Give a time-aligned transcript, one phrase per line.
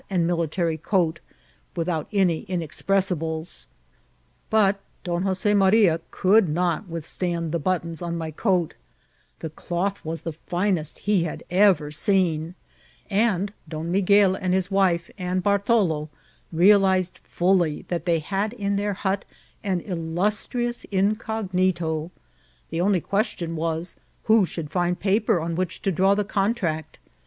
[0.09, 1.19] and military coat,
[1.75, 3.67] without any inexjHressiUes;
[4.51, 8.73] bnt Don JoaeBiaria could not withstand the buttons on my coat;
[9.41, 12.55] the doth waa the finest he had evor seen;
[13.11, 16.09] ahd Don Bfigoelt and hia wife, and Bartalo
[16.51, 19.23] realiaed fully that they had in dieir hut
[19.63, 22.09] an illuatrious incognito.
[22.71, 26.97] The only question was who should find paper on which to draw the contract.